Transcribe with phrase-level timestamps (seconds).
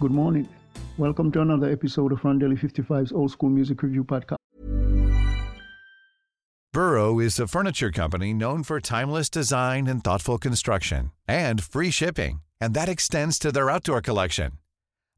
[0.00, 0.48] Good morning.
[0.98, 4.36] Welcome to another episode of Rondelle 55's Old School Music Review Podcast.
[6.72, 12.42] Burrow is a furniture company known for timeless design and thoughtful construction and free shipping,
[12.60, 14.58] and that extends to their outdoor collection.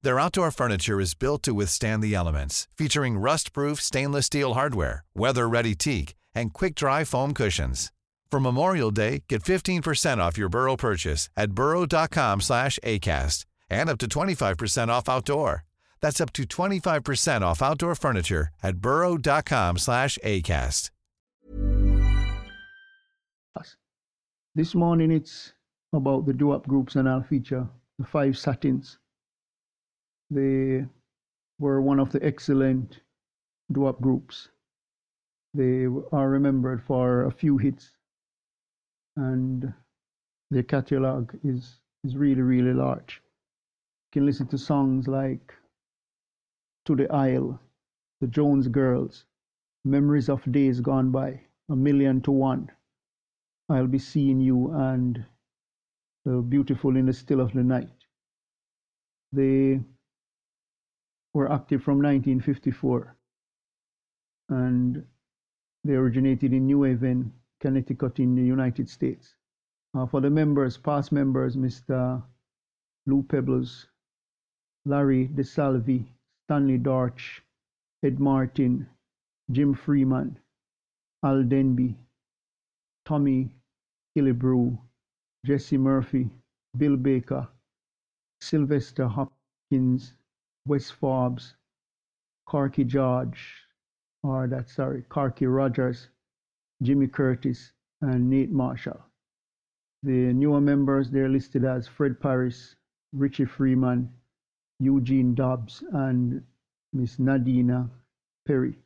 [0.03, 5.75] Their outdoor furniture is built to withstand the elements, featuring rust-proof stainless steel hardware, weather-ready
[5.75, 7.93] teak, and quick-dry foam cushions.
[8.31, 13.99] For Memorial Day, get 15% off your Burrow purchase at burrow.com slash ACAST and up
[13.99, 15.65] to 25% off outdoor.
[16.01, 20.91] That's up to 25% off outdoor furniture at burrow.com slash ACAST.
[24.57, 25.53] This morning it's
[25.93, 28.97] about the doo-wop groups and I'll feature the Five Satins.
[30.31, 30.87] They
[31.59, 33.01] were one of the excellent
[33.71, 34.49] doo-wop groups.
[35.53, 37.91] They are remembered for a few hits
[39.19, 39.75] and
[40.51, 43.21] their catalog is, is really, really large.
[44.13, 45.53] Can listen to songs like
[46.87, 47.61] To the Aisle,
[48.21, 49.25] The Jones Girls,
[49.85, 52.71] Memories of Days Gone By, A Million to One,
[53.69, 55.25] I'll Be Seeing You, and
[56.25, 57.91] The Beautiful in the Still of the Night.
[59.33, 59.81] They
[61.35, 63.17] were active from 1954
[64.49, 65.05] and
[65.85, 69.35] they originated in New Haven, Connecticut in the United States.
[69.95, 72.23] Uh, for the members, past members, Mr.
[73.07, 73.87] Lou Peebles,
[74.87, 76.07] Larry DeSalvi,
[76.45, 77.43] Stanley Dortch,
[78.05, 78.89] Ed Martin,
[79.51, 80.39] Jim Freeman,
[81.25, 81.97] Al Denby,
[83.05, 83.51] Tommy
[84.17, 84.79] Killebrew,
[85.45, 86.31] Jesse Murphy,
[86.77, 87.49] Bill Baker,
[88.41, 90.15] Sylvester Hopkins,
[90.69, 91.57] Wes Forbes,
[92.47, 93.67] Corky George,
[94.23, 96.11] or that sorry, Corky Rogers,
[96.81, 99.03] Jimmy Curtis, and Nate Marshall.
[100.05, 102.77] The newer members they're listed as Fred Parris,
[103.13, 104.13] Richie Freeman,
[104.79, 106.43] Eugene Dobbs, and
[106.93, 107.89] Miss Nadina
[108.47, 108.77] Perry.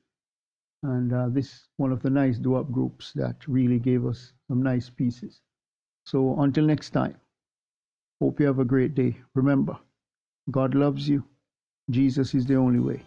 [0.83, 4.89] And uh, this one of the nice doo-wop groups that really gave us some nice
[4.89, 5.41] pieces.
[6.07, 7.17] So until next time,
[8.21, 9.19] hope you have a great day.
[9.35, 9.77] Remember,
[10.51, 11.25] God loves you.
[11.91, 13.03] Jesus is the only way.